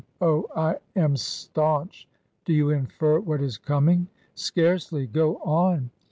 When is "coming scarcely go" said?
3.59-5.35